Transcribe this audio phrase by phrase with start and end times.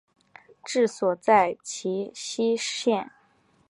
[0.65, 3.11] 治所在齐熙县。